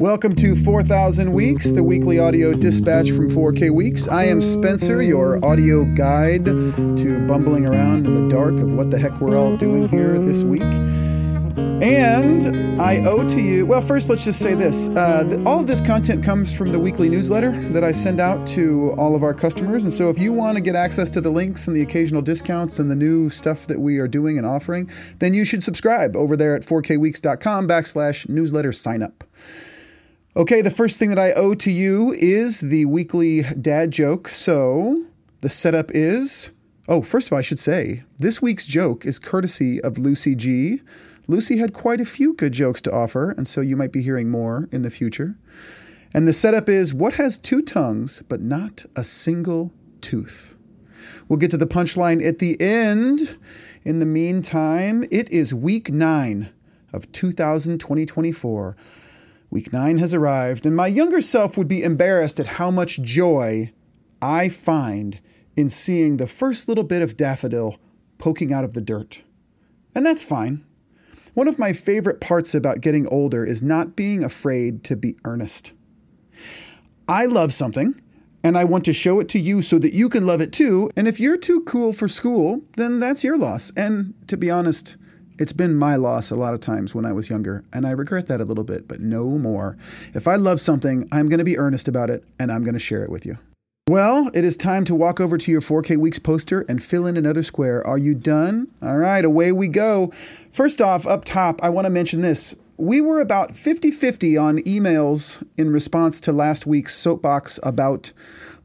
[0.00, 4.08] Welcome to 4000 Weeks, the weekly audio dispatch from 4K Weeks.
[4.08, 8.98] I am Spencer, your audio guide to bumbling around in the dark of what the
[8.98, 10.62] heck we're all doing here this week.
[11.82, 14.88] And I owe to you, well, first let's just say this.
[14.88, 18.46] Uh, the, all of this content comes from the weekly newsletter that I send out
[18.46, 19.84] to all of our customers.
[19.84, 22.78] And so if you want to get access to the links and the occasional discounts
[22.78, 26.38] and the new stuff that we are doing and offering, then you should subscribe over
[26.38, 29.24] there at 4kweeks.com backslash newsletter sign up.
[30.40, 34.26] Okay, the first thing that I owe to you is the weekly dad joke.
[34.26, 35.04] So
[35.42, 36.50] the setup is
[36.88, 40.80] oh, first of all, I should say this week's joke is courtesy of Lucy G.
[41.28, 44.30] Lucy had quite a few good jokes to offer, and so you might be hearing
[44.30, 45.36] more in the future.
[46.14, 50.54] And the setup is what has two tongues but not a single tooth?
[51.28, 53.36] We'll get to the punchline at the end.
[53.84, 56.48] In the meantime, it is week nine
[56.94, 58.76] of 2024.
[59.50, 63.72] Week nine has arrived, and my younger self would be embarrassed at how much joy
[64.22, 65.18] I find
[65.56, 67.78] in seeing the first little bit of daffodil
[68.18, 69.24] poking out of the dirt.
[69.94, 70.64] And that's fine.
[71.34, 75.72] One of my favorite parts about getting older is not being afraid to be earnest.
[77.08, 78.00] I love something,
[78.44, 80.90] and I want to show it to you so that you can love it too.
[80.96, 83.72] And if you're too cool for school, then that's your loss.
[83.76, 84.96] And to be honest,
[85.40, 88.26] it's been my loss a lot of times when I was younger, and I regret
[88.26, 89.76] that a little bit, but no more.
[90.12, 92.78] If I love something, I'm going to be earnest about it, and I'm going to
[92.78, 93.38] share it with you.
[93.88, 97.16] Well, it is time to walk over to your 4K Weeks poster and fill in
[97.16, 97.84] another square.
[97.86, 98.68] Are you done?
[98.82, 100.12] All right, away we go.
[100.52, 102.54] First off, up top, I want to mention this.
[102.80, 108.10] We were about 50 50 on emails in response to last week's soapbox about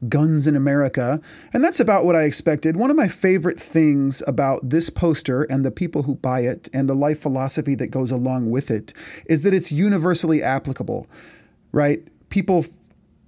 [0.08, 1.20] guns in America.
[1.52, 2.78] And that's about what I expected.
[2.78, 6.88] One of my favorite things about this poster and the people who buy it and
[6.88, 8.94] the life philosophy that goes along with it
[9.26, 11.06] is that it's universally applicable,
[11.72, 12.02] right?
[12.30, 12.64] People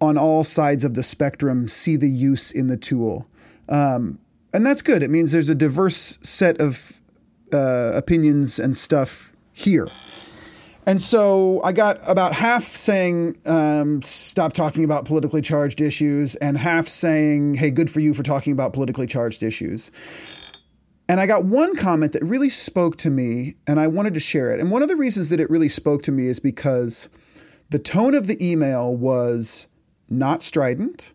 [0.01, 3.27] on all sides of the spectrum see the use in the tool.
[3.69, 4.19] Um,
[4.55, 5.03] and that's good.
[5.03, 6.99] It means there's a diverse set of
[7.53, 9.89] uh, opinions and stuff here.
[10.89, 16.57] And so I got about half saying, um, stop talking about politically charged issues, and
[16.57, 19.91] half saying, hey, good for you for talking about politically charged issues.
[21.07, 24.51] And I got one comment that really spoke to me, and I wanted to share
[24.51, 24.61] it.
[24.61, 27.11] And one of the reasons that it really spoke to me is because
[27.69, 29.69] the tone of the email was
[30.09, 31.13] not strident,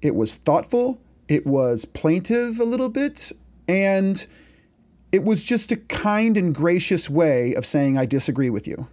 [0.00, 3.32] it was thoughtful, it was plaintive a little bit,
[3.66, 4.28] and
[5.12, 8.88] it was just a kind and gracious way of saying, I disagree with you,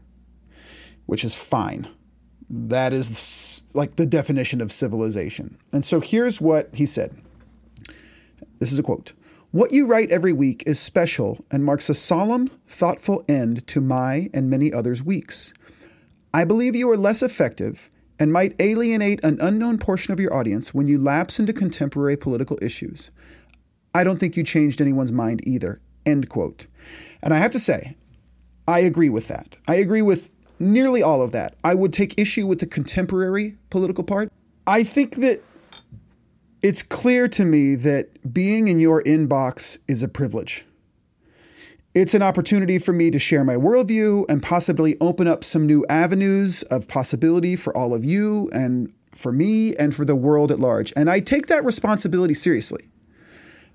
[1.06, 1.88] which is fine.
[2.50, 5.58] That is like the definition of civilization.
[5.72, 7.16] And so here's what he said
[8.60, 9.14] this is a quote
[9.52, 14.30] What you write every week is special and marks a solemn, thoughtful end to my
[14.34, 15.54] and many others' weeks.
[16.34, 20.74] I believe you are less effective and might alienate an unknown portion of your audience
[20.74, 23.10] when you lapse into contemporary political issues.
[23.96, 25.80] I don't think you changed anyone's mind either.
[26.06, 26.68] End quote.
[27.22, 27.96] And I have to say,
[28.68, 29.58] I agree with that.
[29.68, 31.56] I agree with nearly all of that.
[31.64, 34.32] I would take issue with the contemporary political part.
[34.68, 35.42] I think that
[36.62, 40.66] it's clear to me that being in your inbox is a privilege.
[41.96, 45.86] It's an opportunity for me to share my worldview and possibly open up some new
[45.90, 50.60] avenues of possibility for all of you and for me and for the world at
[50.60, 50.94] large.
[50.96, 52.88] And I take that responsibility seriously.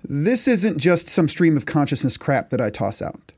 [0.09, 3.31] This isn't just some stream of consciousness crap that I toss out.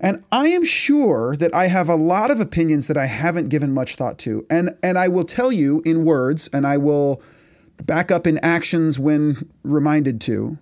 [0.00, 3.72] And I am sure that I have a lot of opinions that I haven't given
[3.72, 4.44] much thought to.
[4.50, 7.22] And, and I will tell you in words, and I will
[7.84, 10.58] back up in actions when reminded to,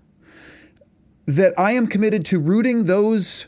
[1.27, 3.47] that I am committed to rooting those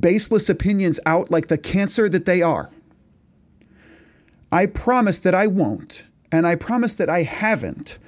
[0.00, 2.70] baseless opinions out like the cancer that they are.
[4.50, 7.98] I promise that I won't, and I promise that I haven't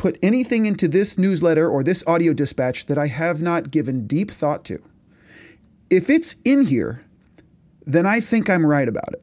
[0.00, 4.30] put anything into this newsletter or this audio dispatch that I have not given deep
[4.30, 4.82] thought to.
[5.90, 7.04] If it's in here,
[7.84, 9.22] then I think I'm right about it.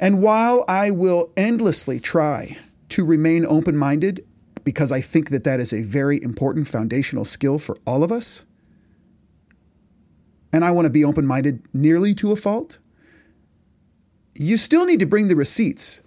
[0.00, 2.56] And while I will endlessly try
[2.90, 4.24] to remain open minded,
[4.62, 8.46] because I think that that is a very important foundational skill for all of us,
[10.52, 12.78] and I want to be open minded nearly to a fault,
[14.36, 16.00] you still need to bring the receipts.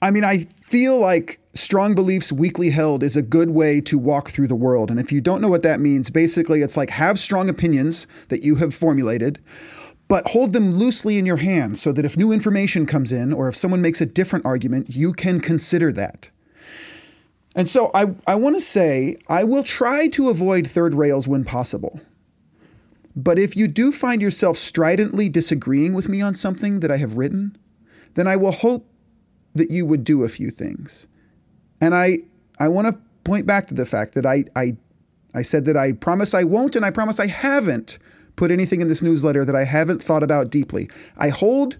[0.00, 4.30] I mean, I feel like strong beliefs weakly held is a good way to walk
[4.30, 4.90] through the world.
[4.90, 8.42] And if you don't know what that means, basically it's like have strong opinions that
[8.42, 9.38] you have formulated,
[10.08, 13.48] but hold them loosely in your hand so that if new information comes in or
[13.48, 16.30] if someone makes a different argument, you can consider that.
[17.54, 21.44] And so I, I want to say I will try to avoid third rails when
[21.44, 22.00] possible.
[23.14, 27.18] But if you do find yourself stridently disagreeing with me on something that I have
[27.18, 27.56] written,
[28.14, 28.88] then I will hope
[29.54, 31.06] that you would do a few things.
[31.82, 32.20] And I
[32.58, 34.76] I want to point back to the fact that I I
[35.34, 37.98] I said that I promise I won't and I promise I haven't
[38.36, 40.88] put anything in this newsletter that I haven't thought about deeply.
[41.18, 41.76] I hold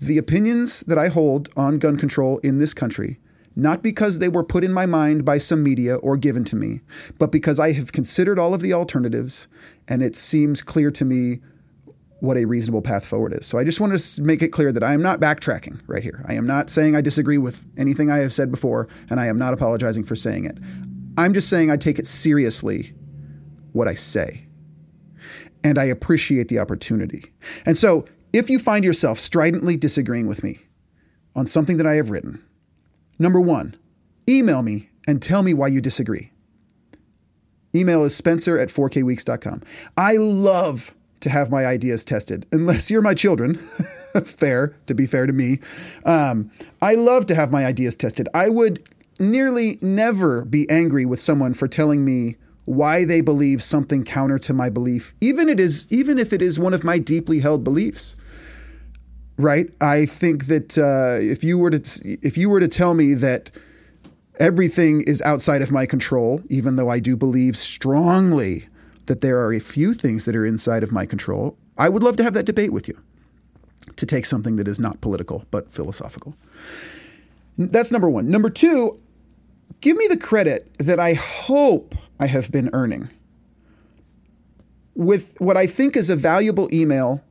[0.00, 3.20] the opinions that I hold on gun control in this country
[3.56, 6.82] not because they were put in my mind by some media or given to me,
[7.18, 9.48] but because I have considered all of the alternatives
[9.88, 11.40] and it seems clear to me
[12.26, 13.46] what a reasonable path forward is.
[13.46, 16.24] So I just want to make it clear that I am not backtracking right here.
[16.28, 19.38] I am not saying I disagree with anything I have said before, and I am
[19.38, 20.58] not apologizing for saying it.
[21.16, 22.92] I'm just saying I take it seriously
[23.72, 24.46] what I say.
[25.64, 27.32] And I appreciate the opportunity.
[27.64, 30.58] And so if you find yourself stridently disagreeing with me
[31.34, 32.44] on something that I have written,
[33.18, 33.74] number one,
[34.28, 36.32] email me and tell me why you disagree.
[37.74, 39.62] Email is spencer at 4kweeks.com.
[39.96, 43.54] I love to have my ideas tested, unless you're my children.
[44.24, 45.58] fair, to be fair to me.
[46.04, 48.28] Um, I love to have my ideas tested.
[48.34, 54.04] I would nearly never be angry with someone for telling me why they believe something
[54.04, 57.38] counter to my belief, even it is even if it is one of my deeply
[57.38, 58.16] held beliefs.
[59.38, 59.68] Right?
[59.82, 63.50] I think that uh, if you were to if you were to tell me that
[64.38, 68.66] everything is outside of my control, even though I do believe strongly
[69.06, 72.16] that there are a few things that are inside of my control, I would love
[72.16, 72.98] to have that debate with you.
[73.96, 76.36] To take something that is not political but philosophical.
[77.56, 78.28] That's number one.
[78.28, 79.00] Number two,
[79.80, 83.08] give me the credit that I hope I have been earning
[84.94, 87.22] with what I think is a valuable email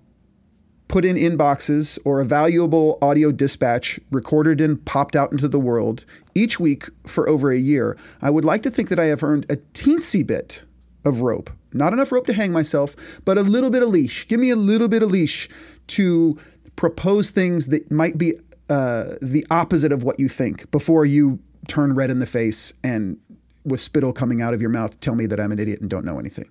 [0.88, 6.06] put in inboxes or a valuable audio dispatch recorded and popped out into the world
[6.36, 7.98] each week for over a year.
[8.22, 10.64] I would like to think that I have earned a teensy bit
[11.04, 11.50] of rope.
[11.76, 14.28] Not enough rope to hang myself, but a little bit of leash.
[14.28, 15.50] Give me a little bit of leash
[15.88, 16.38] to
[16.76, 18.34] propose things that might be
[18.70, 23.18] uh, the opposite of what you think before you turn red in the face and
[23.64, 26.06] with spittle coming out of your mouth tell me that I'm an idiot and don't
[26.06, 26.50] know anything.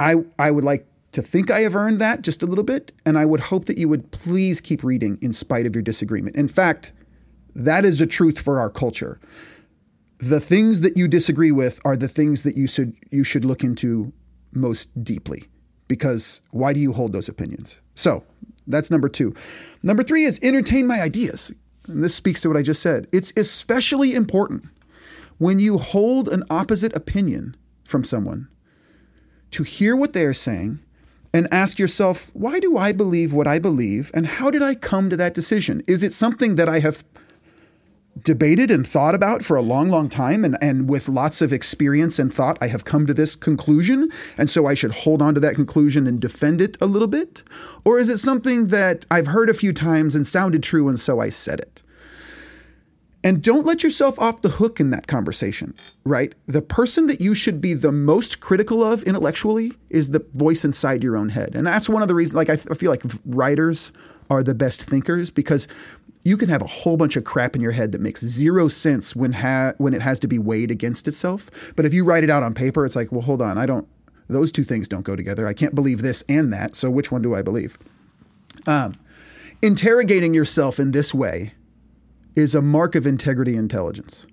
[0.00, 3.16] I I would like to think I have earned that just a little bit, and
[3.16, 6.36] I would hope that you would please keep reading in spite of your disagreement.
[6.36, 6.92] In fact,
[7.54, 9.20] that is a truth for our culture.
[10.18, 13.64] The things that you disagree with are the things that you should you should look
[13.64, 14.12] into
[14.52, 15.44] most deeply.
[15.88, 17.80] Because why do you hold those opinions?
[17.94, 18.24] So
[18.66, 19.34] that's number two.
[19.82, 21.52] Number three is entertain my ideas.
[21.88, 23.06] And this speaks to what I just said.
[23.12, 24.64] It's especially important
[25.38, 28.48] when you hold an opposite opinion from someone
[29.50, 30.78] to hear what they are saying
[31.34, 34.10] and ask yourself, why do I believe what I believe?
[34.14, 35.82] And how did I come to that decision?
[35.86, 37.04] Is it something that I have
[38.22, 42.18] debated and thought about for a long, long time, and, and with lots of experience
[42.18, 44.08] and thought, I have come to this conclusion,
[44.38, 47.42] and so I should hold on to that conclusion and defend it a little bit?
[47.84, 51.20] Or is it something that I've heard a few times and sounded true, and so
[51.20, 51.82] I said it?
[53.24, 55.74] And don't let yourself off the hook in that conversation,
[56.04, 56.34] right?
[56.46, 61.02] The person that you should be the most critical of intellectually is the voice inside
[61.02, 61.56] your own head.
[61.56, 63.92] And that's one of the reasons, like, I feel like writers
[64.30, 65.68] are the best thinkers because
[66.24, 69.14] you can have a whole bunch of crap in your head that makes zero sense
[69.14, 71.72] when ha- when it has to be weighed against itself.
[71.76, 73.86] But if you write it out on paper, it's like, well, hold on, I don't.
[74.28, 75.46] Those two things don't go together.
[75.46, 76.76] I can't believe this and that.
[76.76, 77.76] So which one do I believe?
[78.66, 78.94] Um,
[79.60, 81.52] interrogating yourself in this way
[82.34, 84.26] is a mark of integrity intelligence.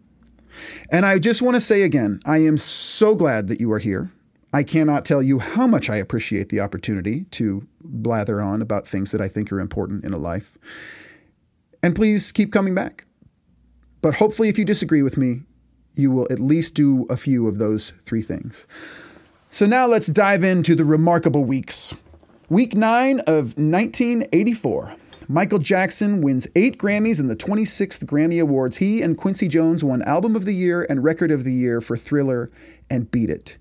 [0.90, 4.12] And I just want to say again, I am so glad that you are here.
[4.54, 9.12] I cannot tell you how much I appreciate the opportunity to blather on about things
[9.12, 10.58] that I think are important in a life.
[11.82, 13.06] And please keep coming back.
[14.02, 15.42] But hopefully, if you disagree with me,
[15.96, 18.68] you will at least do a few of those three things.
[19.50, 21.94] So now let's dive into the remarkable weeks.
[22.50, 24.96] Week 9 of 1984.
[25.28, 28.78] Michael Jackson wins eight Grammys and the 26th Grammy Awards.
[28.78, 31.96] He and Quincy Jones won Album of the Year and Record of the Year for
[31.96, 32.50] Thriller
[32.90, 33.58] and Beat It.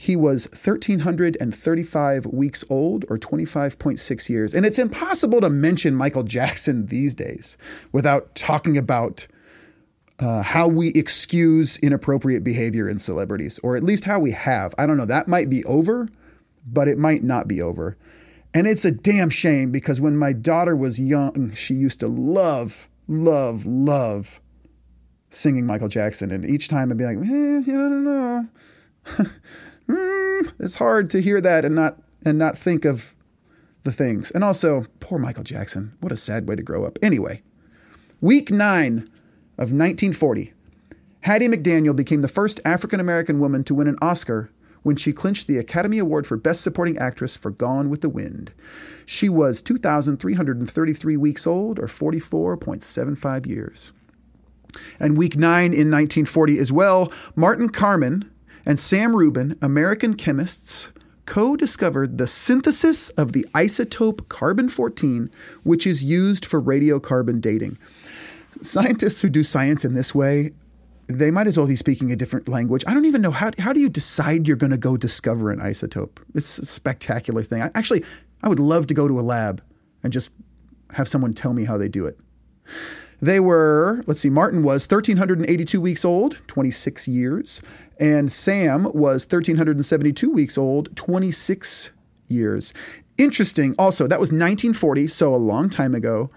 [0.00, 4.54] He was 1,335 weeks old, or 25.6 years.
[4.54, 7.58] And it's impossible to mention Michael Jackson these days
[7.90, 9.26] without talking about
[10.20, 14.72] uh, how we excuse inappropriate behavior in celebrities, or at least how we have.
[14.78, 16.08] I don't know, that might be over,
[16.64, 17.96] but it might not be over.
[18.54, 22.88] And it's a damn shame because when my daughter was young, she used to love,
[23.08, 24.40] love, love
[25.30, 26.30] singing Michael Jackson.
[26.30, 28.46] And each time I'd be like, eh, I don't know.
[29.88, 33.14] mm, it's hard to hear that and not and not think of
[33.84, 34.30] the things.
[34.32, 35.92] And also, poor Michael Jackson.
[36.00, 36.98] What a sad way to grow up.
[37.02, 37.42] Anyway,
[38.20, 38.98] week nine
[39.56, 40.52] of 1940,
[41.20, 44.50] Hattie McDaniel became the first African American woman to win an Oscar
[44.82, 48.52] when she clinched the Academy Award for Best Supporting Actress for Gone with the Wind.
[49.06, 53.92] She was 2,333 weeks old, or 44.75 years.
[55.00, 58.28] And week nine in 1940 as well, Martin Kamen
[58.68, 60.90] and Sam Ruben, American chemists,
[61.24, 65.30] co discovered the synthesis of the isotope carbon 14,
[65.62, 67.78] which is used for radiocarbon dating.
[68.60, 70.52] Scientists who do science in this way,
[71.06, 72.84] they might as well be speaking a different language.
[72.86, 75.60] I don't even know how, how do you decide you're going to go discover an
[75.60, 76.18] isotope?
[76.34, 77.62] It's a spectacular thing.
[77.62, 78.04] I, actually,
[78.42, 79.62] I would love to go to a lab
[80.02, 80.30] and just
[80.90, 82.18] have someone tell me how they do it.
[83.20, 87.60] They were, let's see, Martin was 1,382 weeks old, 26 years,
[87.98, 91.92] and Sam was 1,372 weeks old, 26
[92.28, 92.72] years.
[93.16, 96.30] Interesting, also, that was 1940, so a long time ago.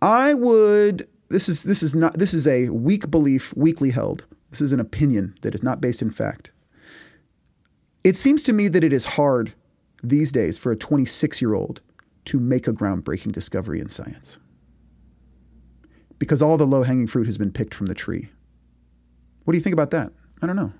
[0.00, 4.24] I would, this is, this is not, this is a weak belief, weakly held.
[4.50, 6.52] This is an opinion that is not based in fact.
[8.02, 9.52] It seems to me that it is hard
[10.02, 11.82] these days for a 26 year old
[12.24, 14.38] to make a groundbreaking discovery in science
[16.18, 18.28] because all the low hanging fruit has been picked from the tree.
[19.44, 20.12] What do you think about that?
[20.42, 20.72] I don't know.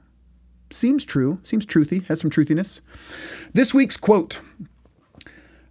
[0.71, 2.81] Seems true, seems truthy, has some truthiness.
[3.55, 4.41] This week's quote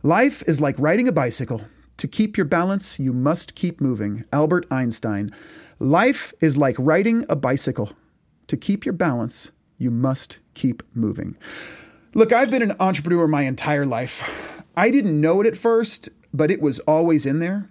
[0.04, 1.62] Life is like riding a bicycle.
[1.98, 4.24] To keep your balance, you must keep moving.
[4.32, 5.32] Albert Einstein.
[5.80, 7.92] Life is like riding a bicycle.
[8.48, 11.36] To keep your balance, you must keep moving.
[12.14, 14.24] Look, I've been an entrepreneur my entire life.
[14.76, 17.70] I didn't know it at first, but it was always in there.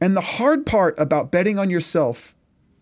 [0.00, 2.34] And the hard part about betting on yourself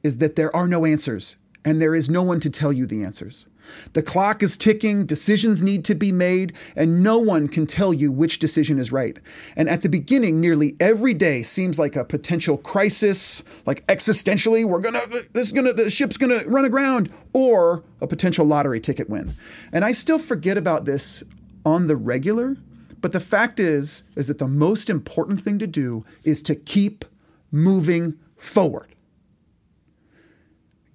[0.02, 3.04] is that there are no answers and there is no one to tell you the
[3.04, 3.47] answers.
[3.92, 8.11] The clock is ticking, decisions need to be made, and no one can tell you
[8.11, 9.16] which decision is right.
[9.57, 14.81] And at the beginning, nearly every day seems like a potential crisis, like existentially, we're
[14.81, 15.02] gonna,
[15.33, 19.33] this is gonna, the ship's gonna run aground, or a potential lottery ticket win.
[19.73, 21.23] And I still forget about this
[21.64, 22.57] on the regular
[23.03, 27.05] but the fact is, is that the most important thing to do is to keep
[27.51, 28.95] moving forward.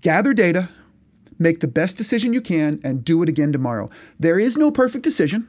[0.02, 0.70] Gather data,
[1.38, 3.90] make the best decision you can, and do it again tomorrow.
[4.18, 5.48] There is no perfect decision.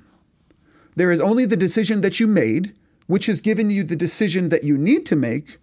[0.96, 2.74] There is only the decision that you made,
[3.06, 5.58] which has given you the decision that you need to make,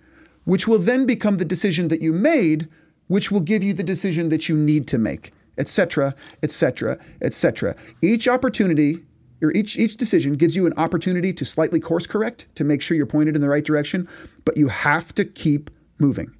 [0.45, 2.69] which will then become the decision that you made,
[3.07, 7.75] which will give you the decision that you need to make, etc., etc., etc.
[8.01, 9.03] Each opportunity
[9.41, 12.95] or each each decision gives you an opportunity to slightly course correct to make sure
[12.95, 14.07] you're pointed in the right direction,
[14.45, 16.35] but you have to keep moving.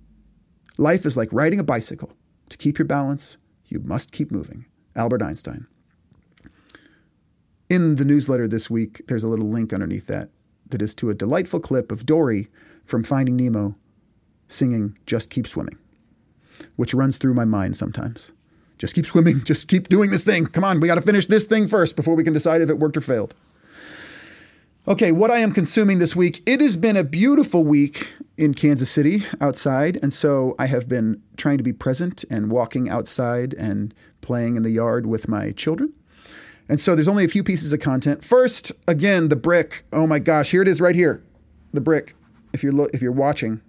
[0.77, 2.11] Life is like riding a bicycle.
[2.49, 3.37] To keep your balance,
[3.67, 4.65] you must keep moving.
[4.95, 5.67] Albert Einstein.
[7.69, 10.29] In the newsletter this week, there's a little link underneath that
[10.69, 12.47] that is to a delightful clip of Dory
[12.85, 13.75] from Finding Nemo
[14.47, 15.77] singing Just Keep Swimming,
[16.75, 18.31] which runs through my mind sometimes.
[18.77, 19.43] Just keep swimming.
[19.43, 20.47] Just keep doing this thing.
[20.47, 22.79] Come on, we got to finish this thing first before we can decide if it
[22.79, 23.33] worked or failed.
[24.87, 26.43] Okay, what I am consuming this week.
[26.45, 31.23] It has been a beautiful week in Kansas City outside, and so I have been
[31.37, 35.91] trying to be present and walking outside and playing in the yard with my children.
[36.69, 38.23] And so there's only a few pieces of content.
[38.23, 39.85] First, again, the brick.
[39.91, 41.23] Oh my gosh, here it is right here.
[41.73, 42.13] The brick.
[42.53, 43.61] If you're lo- if you're watching,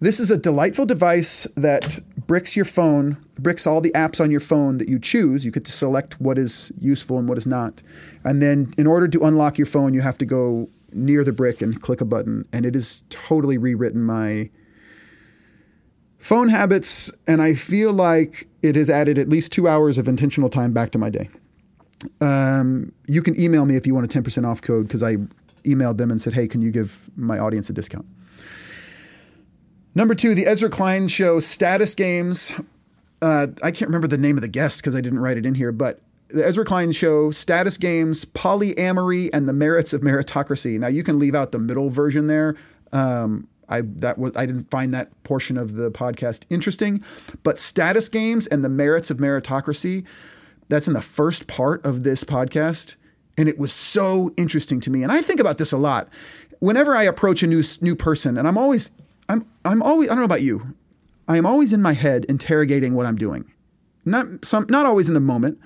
[0.00, 4.40] this is a delightful device that bricks your phone, bricks all the apps on your
[4.40, 5.44] phone that you choose.
[5.44, 7.82] You get to select what is useful and what is not.
[8.24, 11.62] And then in order to unlock your phone, you have to go near the brick
[11.62, 12.46] and click a button.
[12.52, 14.50] And it has totally rewritten my
[16.18, 17.10] phone habits.
[17.26, 20.90] And I feel like it has added at least two hours of intentional time back
[20.90, 21.30] to my day.
[22.20, 25.16] Um, you can email me if you want a 10% off code because I
[25.64, 28.06] emailed them and said, hey, can you give my audience a discount?
[29.96, 32.52] Number two, the Ezra Klein Show status games.
[33.22, 35.54] Uh, I can't remember the name of the guest because I didn't write it in
[35.54, 40.78] here, but the Ezra Klein Show, status games, polyamory, and the merits of meritocracy.
[40.78, 42.56] Now you can leave out the middle version there.
[42.92, 47.02] Um, I that was I didn't find that portion of the podcast interesting,
[47.42, 50.04] but status games and the merits of meritocracy.
[50.68, 52.96] That's in the first part of this podcast,
[53.38, 55.02] and it was so interesting to me.
[55.02, 56.10] And I think about this a lot.
[56.58, 58.90] Whenever I approach a new new person, and I'm always
[59.28, 60.74] I'm I'm always I don't know about you.
[61.28, 63.50] I am always in my head interrogating what I'm doing.
[64.04, 65.58] Not some not always in the moment,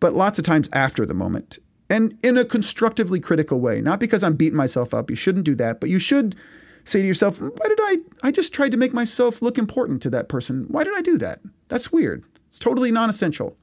[0.00, 1.58] but lots of times after the moment.
[1.90, 3.80] And in a constructively critical way.
[3.80, 5.10] Not because I'm beating myself up.
[5.10, 6.36] You shouldn't do that, but you should
[6.84, 10.10] say to yourself, why did I I just tried to make myself look important to
[10.10, 10.66] that person.
[10.68, 11.40] Why did I do that?
[11.68, 12.24] That's weird.
[12.48, 13.56] It's totally non-essential.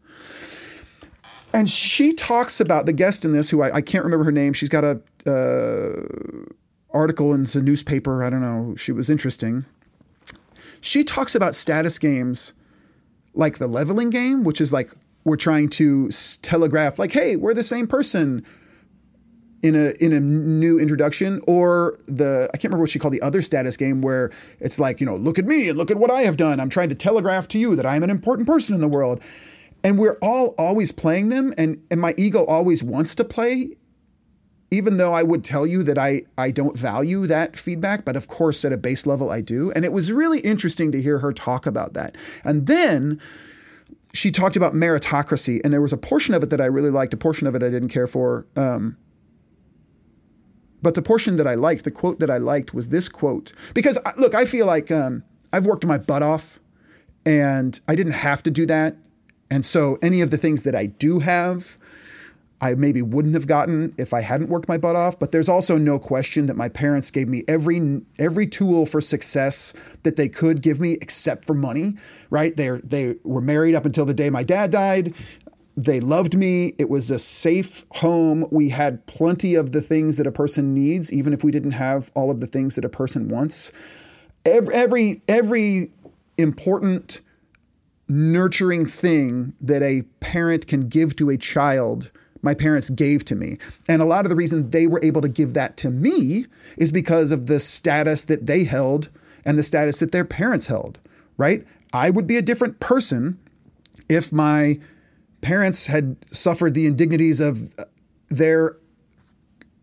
[1.53, 4.53] And she talks about the guest in this, who I, I can't remember her name.
[4.53, 6.45] She's got a uh,
[6.91, 8.23] article in the newspaper.
[8.23, 8.75] I don't know.
[8.75, 9.65] She was interesting.
[10.81, 12.53] She talks about status games
[13.33, 14.91] like the leveling game, which is like
[15.23, 16.09] we're trying to
[16.41, 18.45] telegraph like, hey, we're the same person
[19.61, 23.21] in a in a new introduction or the I can't remember what she called the
[23.21, 26.11] other status game where it's like, you know, look at me and look at what
[26.11, 26.59] I have done.
[26.59, 29.23] I'm trying to telegraph to you that I'm an important person in the world.
[29.83, 33.75] And we're all always playing them and and my ego always wants to play
[34.71, 38.27] even though I would tell you that I I don't value that feedback, but of
[38.27, 39.71] course at a base level I do.
[39.71, 42.17] And it was really interesting to hear her talk about that.
[42.43, 43.19] And then
[44.13, 47.13] she talked about meritocracy, and there was a portion of it that I really liked,
[47.13, 48.47] a portion of it I didn't care for.
[48.55, 48.97] Um,
[50.81, 53.53] but the portion that I liked, the quote that I liked was this quote.
[53.73, 56.59] Because uh, look, I feel like um, I've worked my butt off
[57.25, 58.95] and I didn't have to do that.
[59.51, 61.77] And so any of the things that I do have,
[62.61, 65.17] I maybe wouldn't have gotten if I hadn't worked my butt off.
[65.17, 69.73] But there's also no question that my parents gave me every every tool for success
[70.03, 71.95] that they could give me, except for money.
[72.29, 72.55] Right?
[72.55, 75.13] They they were married up until the day my dad died.
[75.77, 76.73] They loved me.
[76.77, 78.45] It was a safe home.
[78.51, 82.11] We had plenty of the things that a person needs, even if we didn't have
[82.15, 83.71] all of the things that a person wants.
[84.45, 85.91] Every every, every
[86.37, 87.21] important
[88.09, 92.11] nurturing thing that a parent can give to a child
[92.41, 93.57] my parents gave to me.
[93.87, 96.45] And a lot of the reason they were able to give that to me
[96.77, 99.09] is because of the status that they held
[99.45, 100.99] and the status that their parents held,
[101.37, 101.65] right?
[101.93, 103.37] I would be a different person
[104.07, 104.79] if my
[105.41, 107.73] parents had suffered the indignities of
[108.29, 108.75] their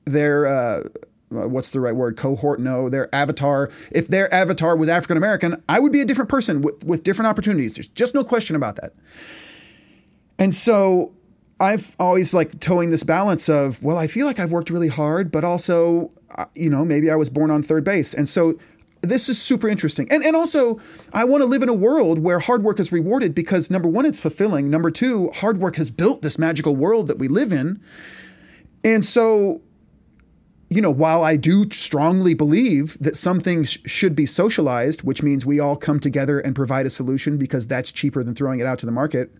[0.04, 0.82] their uh,
[1.30, 2.16] what's the right word?
[2.16, 2.60] Cohort?
[2.60, 3.70] No their avatar.
[3.90, 7.28] If their avatar was african american i would be a different person with, with different
[7.28, 7.74] opportunities.
[7.74, 8.92] There's just no question about that.
[10.38, 11.15] And so
[11.60, 15.30] i've always like towing this balance of well i feel like i've worked really hard
[15.30, 18.58] but also uh, you know maybe i was born on third base and so
[19.08, 20.06] this is super interesting.
[20.10, 20.80] And, and also,
[21.12, 24.06] I want to live in a world where hard work is rewarded because number one,
[24.06, 24.70] it's fulfilling.
[24.70, 27.80] Number two, hard work has built this magical world that we live in.
[28.84, 29.60] And so,
[30.68, 35.46] you know, while I do strongly believe that some things should be socialized, which means
[35.46, 38.78] we all come together and provide a solution because that's cheaper than throwing it out
[38.80, 39.32] to the market,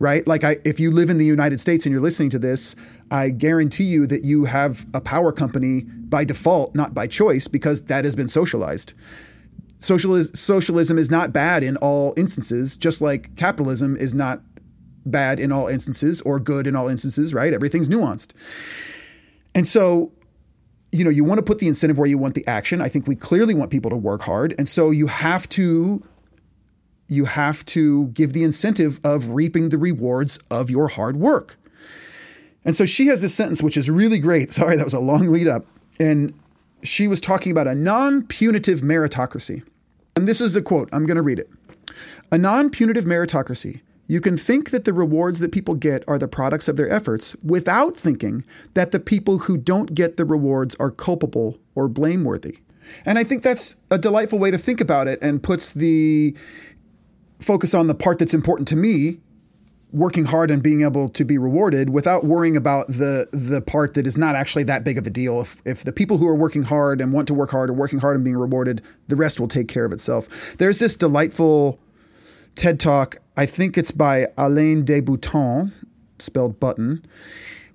[0.00, 0.26] right?
[0.26, 2.74] Like I, if you live in the United States and you're listening to this,
[3.12, 7.82] I guarantee you that you have a power company by default, not by choice, because
[7.84, 8.94] that has been socialized.
[9.78, 14.42] Socialism, socialism is not bad in all instances, just like capitalism is not
[15.06, 17.52] bad in all instances or good in all instances, right?
[17.52, 18.32] Everything's nuanced.
[19.54, 20.12] And so,
[20.92, 22.80] you know, you want to put the incentive where you want the action.
[22.80, 24.54] I think we clearly want people to work hard.
[24.58, 26.02] And so you have to
[27.10, 31.56] you have to give the incentive of reaping the rewards of your hard work.
[32.64, 34.52] And so she has this sentence, which is really great.
[34.54, 35.66] Sorry, that was a long lead up.
[35.98, 36.32] And
[36.82, 39.62] she was talking about a non punitive meritocracy.
[40.16, 40.88] And this is the quote.
[40.92, 41.50] I'm going to read it.
[42.30, 43.80] A non punitive meritocracy.
[44.06, 47.36] You can think that the rewards that people get are the products of their efforts
[47.44, 48.44] without thinking
[48.74, 52.58] that the people who don't get the rewards are culpable or blameworthy.
[53.04, 56.34] And I think that's a delightful way to think about it and puts the
[57.40, 59.18] focus on the part that's important to me
[59.92, 64.06] working hard and being able to be rewarded without worrying about the the part that
[64.06, 65.40] is not actually that big of a deal.
[65.40, 67.98] If if the people who are working hard and want to work hard are working
[67.98, 70.56] hard and being rewarded, the rest will take care of itself.
[70.58, 71.80] There's this delightful
[72.54, 75.72] TED talk, I think it's by Alain de Botton,
[76.18, 77.04] spelled button,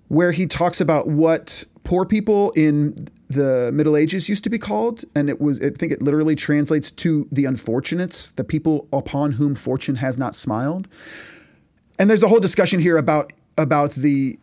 [0.09, 5.03] where he talks about what poor people in the Middle Ages used to be called,
[5.15, 9.55] and it was I think it literally translates to the unfortunates, the people upon whom
[9.55, 10.87] fortune has not smiled.
[11.97, 14.37] And there's a whole discussion here about about the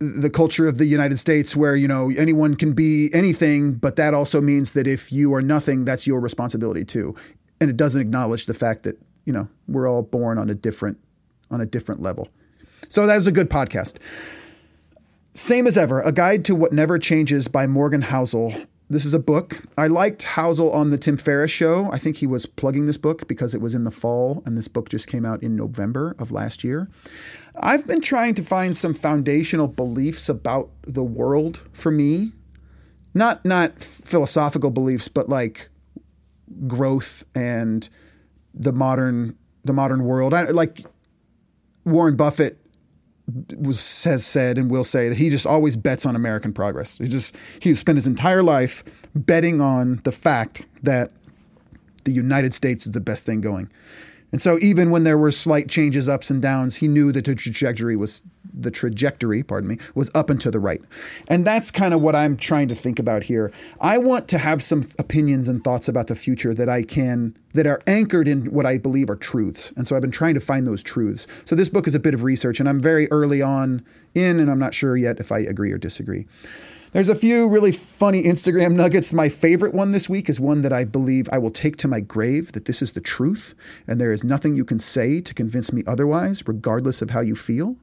[0.00, 4.14] the culture of the United States where you know anyone can be anything, but that
[4.14, 7.14] also means that if you are nothing, that's your responsibility too.
[7.60, 10.98] And it doesn't acknowledge the fact that you know we're all born on a different
[11.50, 12.28] on a different level.
[12.88, 13.98] So that was a good podcast.
[15.38, 18.66] Same as ever, A Guide to What Never Changes by Morgan Housel.
[18.90, 19.62] This is a book.
[19.78, 21.88] I liked Housel on the Tim Ferriss show.
[21.92, 24.66] I think he was plugging this book because it was in the fall and this
[24.66, 26.88] book just came out in November of last year.
[27.60, 32.32] I've been trying to find some foundational beliefs about the world for me.
[33.14, 35.68] Not not philosophical beliefs, but like
[36.66, 37.88] growth and
[38.54, 40.34] the modern the modern world.
[40.34, 40.84] I, like
[41.84, 42.58] Warren Buffett
[43.58, 46.98] was has said and will say that he just always bets on American progress.
[46.98, 51.12] He just he spent his entire life betting on the fact that
[52.04, 53.70] the United States is the best thing going.
[54.32, 57.34] And so even when there were slight changes, ups and downs, he knew that the
[57.34, 60.82] trajectory was the trajectory, pardon me, was up and to the right.
[61.28, 63.52] And that's kind of what I'm trying to think about here.
[63.80, 67.66] I want to have some opinions and thoughts about the future that I can that
[67.66, 69.72] are anchored in what I believe are truths.
[69.76, 71.26] And so I've been trying to find those truths.
[71.44, 73.84] So this book is a bit of research and I'm very early on
[74.14, 76.26] in and I'm not sure yet if I agree or disagree.
[76.92, 79.12] There's a few really funny Instagram nuggets.
[79.12, 82.00] My favorite one this week is one that I believe I will take to my
[82.00, 83.54] grave that this is the truth
[83.86, 87.34] and there is nothing you can say to convince me otherwise, regardless of how you
[87.34, 87.76] feel.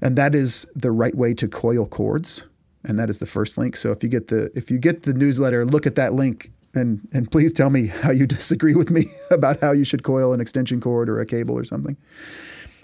[0.00, 2.46] And that is the right way to coil cords.
[2.84, 3.76] And that is the first link.
[3.76, 7.06] So if you get the if you get the newsletter, look at that link and
[7.12, 10.40] and please tell me how you disagree with me about how you should coil an
[10.40, 11.94] extension cord or a cable or something.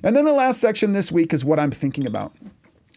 [0.04, 2.36] And then the last section this week is what I'm thinking about.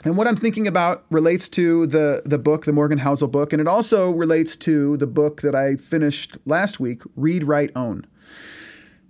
[0.05, 3.59] And what I'm thinking about relates to the, the book, the Morgan Housel book, and
[3.59, 8.05] it also relates to the book that I finished last week, Read, Write, Own.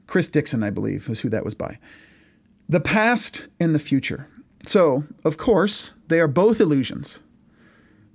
[0.08, 1.78] Chris Dixon, I believe, was who that was by.
[2.68, 4.28] The past and the future.
[4.66, 7.20] So, of course, they are both illusions.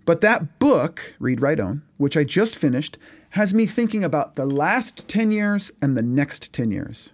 [0.05, 2.99] But that book, Read, Write, Own, which I just finished,
[3.31, 7.13] has me thinking about the last 10 years and the next 10 years.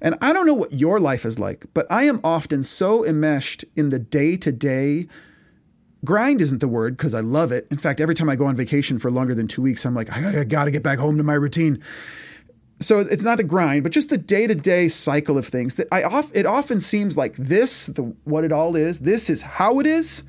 [0.00, 3.64] And I don't know what your life is like, but I am often so enmeshed
[3.76, 5.08] in the day to day.
[6.04, 7.66] Grind isn't the word because I love it.
[7.70, 10.10] In fact, every time I go on vacation for longer than two weeks, I'm like,
[10.10, 11.82] I gotta, get back home to my routine.
[12.80, 15.86] So it's not a grind, but just the day to day cycle of things that
[15.92, 16.30] I off.
[16.34, 19.00] It often seems like this, the, what it all is.
[19.00, 20.22] This is how it is.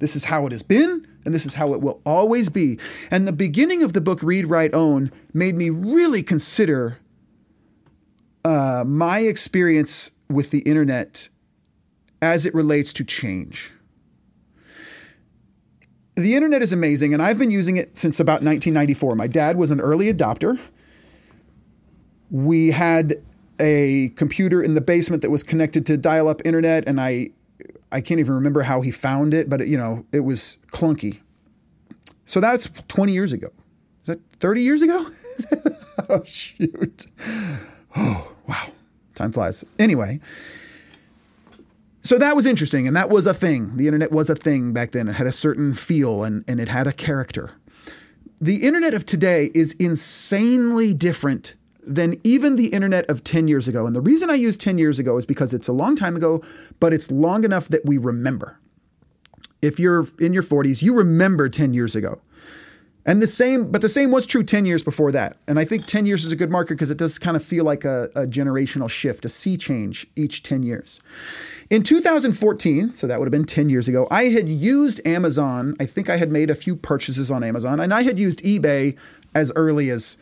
[0.00, 2.78] This is how it has been, and this is how it will always be.
[3.10, 6.98] And the beginning of the book, Read, Write, Own, made me really consider
[8.44, 11.28] uh, my experience with the internet
[12.20, 13.72] as it relates to change.
[16.16, 19.16] The internet is amazing, and I've been using it since about 1994.
[19.16, 20.58] My dad was an early adopter.
[22.30, 23.16] We had
[23.60, 27.30] a computer in the basement that was connected to dial-up internet, and I,
[27.90, 31.18] I can't even remember how he found it, but it, you know, it was clunky.
[32.26, 33.48] So that's 20 years ago.
[34.02, 35.04] Is that 30 years ago?
[36.10, 37.06] oh shoot!
[37.96, 38.66] Oh, wow,
[39.14, 39.64] time flies.
[39.78, 40.20] Anyway,
[42.04, 43.76] so that was interesting, and that was a thing.
[43.76, 45.08] The internet was a thing back then.
[45.08, 47.52] It had a certain feel and, and it had a character.
[48.40, 51.54] The internet of today is insanely different
[51.86, 53.86] than even the internet of 10 years ago.
[53.86, 56.42] And the reason I use 10 years ago is because it's a long time ago,
[56.78, 58.58] but it's long enough that we remember.
[59.62, 62.20] If you're in your 40s, you remember 10 years ago.
[63.06, 65.36] And the same, but the same was true 10 years before that.
[65.46, 67.64] And I think 10 years is a good marker because it does kind of feel
[67.64, 71.00] like a, a, generational shift, a sea change each 10 years.
[71.68, 75.76] In 2014, so that would have been 10 years ago, I had used Amazon.
[75.80, 78.96] I think I had made a few purchases on Amazon, and I had used eBay
[79.34, 80.16] as early as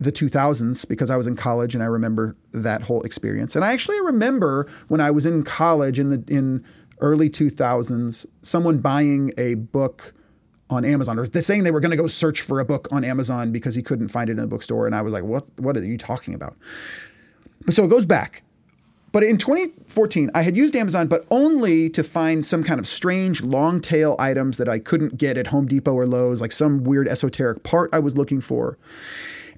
[0.00, 3.56] the 2000s because I was in college and I remember that whole experience.
[3.56, 6.64] And I actually remember when I was in college in the in
[7.00, 10.12] early 2000s, someone buying a book
[10.70, 13.04] on Amazon, or they're saying they were going to go search for a book on
[13.04, 14.86] Amazon because he couldn't find it in the bookstore.
[14.86, 16.56] And I was like, what, what are you talking about?
[17.66, 18.42] But so it goes back.
[19.12, 23.42] But in 2014, I had used Amazon, but only to find some kind of strange
[23.42, 27.06] long tail items that I couldn't get at Home Depot or Lowe's, like some weird
[27.06, 28.76] esoteric part I was looking for.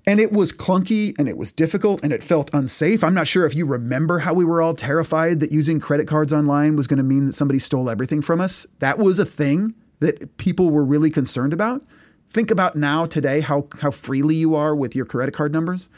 [0.07, 3.03] And it was clunky and it was difficult and it felt unsafe.
[3.03, 6.35] I'm not sure if you remember how we were all terrified that using credit cards
[6.35, 8.67] online was going to mean that somebody stole everything from us.
[8.81, 11.83] That was a thing that people were really concerned about.
[12.29, 15.89] Think about now, today, how, how freely you are with your credit card numbers.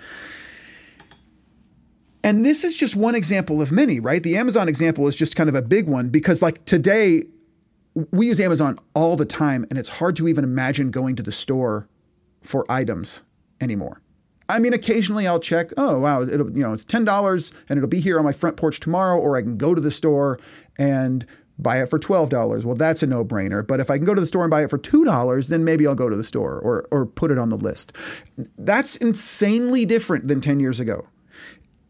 [2.22, 4.22] And this is just one example of many, right?
[4.22, 7.24] The Amazon example is just kind of a big one because, like, today,
[8.12, 11.32] we use Amazon all the time, and it's hard to even imagine going to the
[11.32, 11.88] store
[12.42, 13.22] for items
[13.60, 14.00] anymore.
[14.48, 18.00] I mean, occasionally I'll check, oh, wow, it'll, you know, it's $10 and it'll be
[18.00, 20.38] here on my front porch tomorrow, or I can go to the store
[20.78, 21.26] and
[21.58, 22.64] buy it for $12.
[22.64, 23.66] Well, that's a no brainer.
[23.66, 25.86] But if I can go to the store and buy it for $2, then maybe
[25.86, 27.96] I'll go to the store or, or put it on the list.
[28.56, 31.06] That's insanely different than 10 years ago.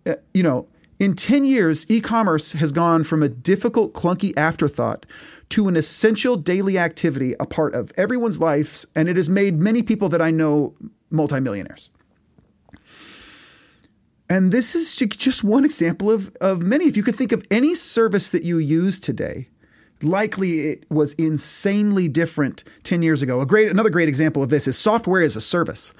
[0.06, 0.66] Uh, you know,
[0.98, 5.06] in 10 years, e commerce has gone from a difficult, clunky afterthought
[5.50, 9.82] to an essential daily activity, a part of everyone's lives, and it has made many
[9.82, 10.74] people that I know
[11.10, 11.90] multimillionaires.
[14.30, 16.86] And this is just one example of, of many.
[16.86, 19.48] If you could think of any service that you use today,
[20.02, 23.40] likely it was insanely different 10 years ago.
[23.40, 25.92] A great another great example of this is software as a service.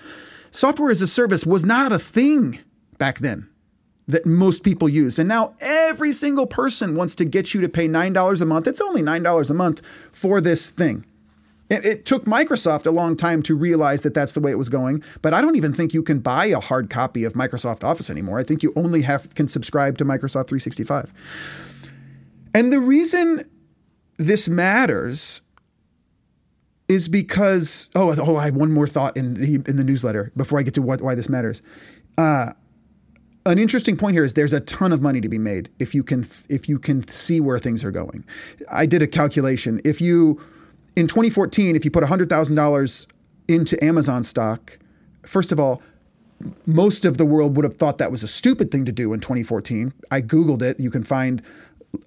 [0.50, 2.58] Software as a service was not a thing
[2.98, 3.48] back then
[4.06, 5.18] that most people used.
[5.18, 8.66] And now every single person wants to get you to pay $9 a month.
[8.66, 11.04] It's only $9 a month for this thing.
[11.68, 14.70] It, it, took Microsoft a long time to realize that that's the way it was
[14.70, 18.08] going, but I don't even think you can buy a hard copy of Microsoft Office
[18.08, 18.38] anymore.
[18.38, 21.12] I think you only have can subscribe to Microsoft 365.
[22.54, 23.44] And the reason
[24.18, 25.40] this matters
[26.88, 30.58] is because oh oh I have one more thought in the in the newsletter before
[30.58, 31.62] I get to what why this matters.
[32.16, 32.52] Uh,
[33.46, 36.02] an interesting point here is there's a ton of money to be made if you
[36.02, 38.24] can if you can see where things are going.
[38.70, 39.80] I did a calculation.
[39.84, 40.40] If you
[40.96, 43.06] in 2014, if you put $100,000
[43.46, 44.76] into Amazon stock,
[45.24, 45.80] first of all,
[46.66, 49.20] most of the world would have thought that was a stupid thing to do in
[49.20, 49.92] 2014.
[50.10, 50.78] I Googled it.
[50.80, 51.42] You can find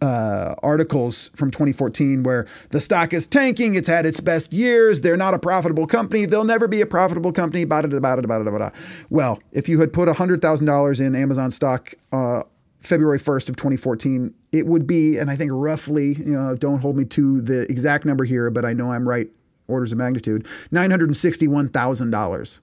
[0.01, 3.75] uh, articles from 2014 where the stock is tanking.
[3.75, 5.01] It's had its best years.
[5.01, 6.25] They're not a profitable company.
[6.25, 7.65] They'll never be a profitable company.
[7.65, 8.69] Blah, blah, blah, blah, blah, blah.
[9.09, 12.43] Well, if you had put $100,000 in Amazon stock uh,
[12.79, 16.95] February 1st of 2014, it would be, and I think roughly, you know, don't hold
[16.95, 19.29] me to the exact number here, but I know I'm right,
[19.67, 22.59] orders of magnitude, $961,000.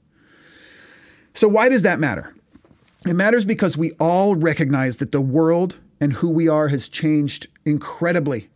[1.35, 2.35] So why does that matter?
[3.07, 7.49] It matters because we all recognize that the world and who we are has changed
[7.65, 8.49] incredibly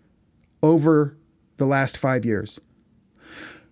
[0.63, 1.17] over
[1.57, 2.61] the last five years.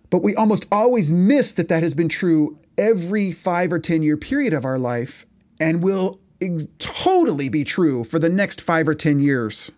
[0.09, 4.17] But we almost always miss that that has been true every five or 10 year
[4.17, 5.25] period of our life
[5.59, 9.71] and will ex- totally be true for the next five or 10 years.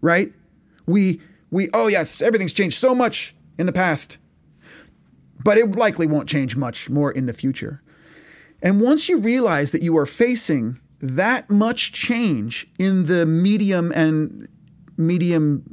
[0.00, 0.32] Right?
[0.86, 4.16] We, we, oh yes, everything's changed so much in the past,
[5.44, 7.82] but it likely won't change much more in the future.
[8.62, 14.48] And once you realize that you are facing that much change in the medium and
[14.96, 15.64] medium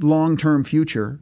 [0.00, 1.20] long term future,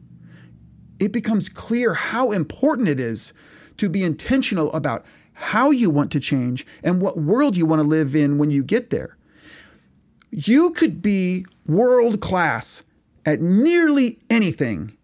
[0.99, 3.33] it becomes clear how important it is
[3.77, 7.87] to be intentional about how you want to change and what world you want to
[7.87, 9.17] live in when you get there.
[10.31, 12.83] You could be world class
[13.25, 14.95] at nearly anything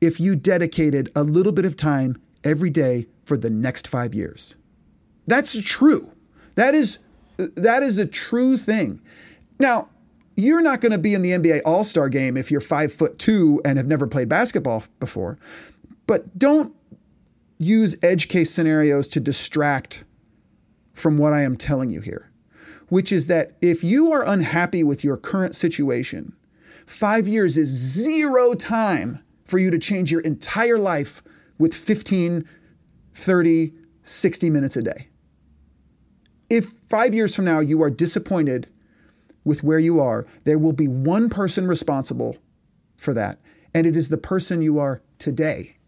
[0.00, 4.56] if you dedicated a little bit of time every day for the next five years.
[5.26, 6.10] That's true.
[6.56, 6.98] That is
[7.48, 9.00] that is a true thing.
[9.58, 9.88] Now,
[10.36, 13.18] you're not going to be in the NBA All Star game if you're five foot
[13.18, 15.38] two and have never played basketball before.
[16.06, 16.74] But don't
[17.58, 20.04] use edge case scenarios to distract
[20.92, 22.30] from what I am telling you here,
[22.88, 26.34] which is that if you are unhappy with your current situation,
[26.86, 31.22] five years is zero time for you to change your entire life
[31.58, 32.46] with 15,
[33.14, 35.08] 30, 60 minutes a day
[36.52, 38.68] if five years from now you are disappointed
[39.42, 42.36] with where you are, there will be one person responsible
[42.98, 43.40] for that.
[43.72, 45.78] And it is the person you are today.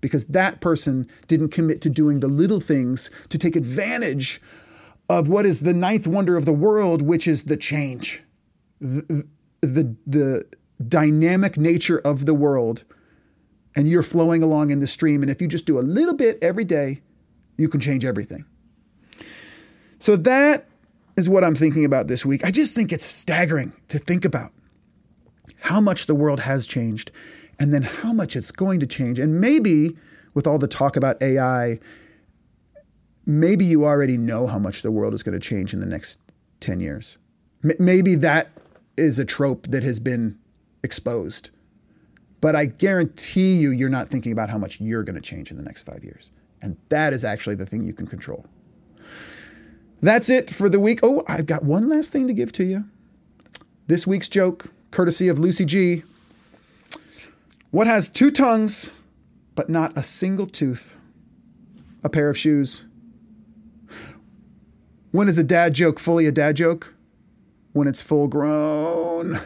[0.00, 4.40] Because that person didn't commit to doing the little things to take advantage
[5.10, 8.24] of what is the ninth wonder of the world, which is the change,
[8.80, 9.26] the,
[9.60, 10.46] the, the
[10.88, 12.84] dynamic nature of the world.
[13.74, 15.20] And you're flowing along in the stream.
[15.20, 17.02] And if you just do a little bit every day,
[17.58, 18.46] you can change everything.
[20.06, 20.68] So that
[21.16, 22.44] is what I'm thinking about this week.
[22.44, 24.52] I just think it's staggering to think about
[25.58, 27.10] how much the world has changed
[27.58, 29.18] and then how much it's going to change.
[29.18, 29.96] And maybe
[30.34, 31.80] with all the talk about AI,
[33.26, 36.20] maybe you already know how much the world is going to change in the next
[36.60, 37.18] 10 years.
[37.64, 38.52] M- maybe that
[38.96, 40.38] is a trope that has been
[40.84, 41.50] exposed.
[42.40, 45.56] But I guarantee you, you're not thinking about how much you're going to change in
[45.56, 46.30] the next five years.
[46.62, 48.46] And that is actually the thing you can control.
[50.00, 51.00] That's it for the week.
[51.02, 52.84] Oh, I've got one last thing to give to you.
[53.86, 56.02] This week's joke, courtesy of Lucy G.
[57.70, 58.90] What has two tongues
[59.54, 60.96] but not a single tooth?
[62.04, 62.86] A pair of shoes.
[65.12, 66.94] When is a dad joke fully a dad joke?
[67.72, 69.38] When it's full grown.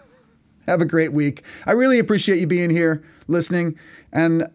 [0.66, 1.44] Have a great week.
[1.66, 3.76] I really appreciate you being here, listening,
[4.12, 4.46] and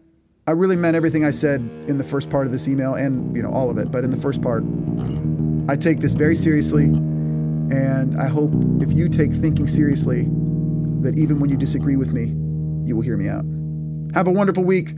[0.46, 3.42] I really meant everything I said in the first part of this email and, you
[3.42, 4.64] know, all of it, but in the first part,
[5.70, 8.50] I take this very seriously, and I hope
[8.80, 10.22] if you take thinking seriously,
[11.02, 12.28] that even when you disagree with me,
[12.88, 13.44] you will hear me out.
[14.14, 14.94] Have a wonderful week.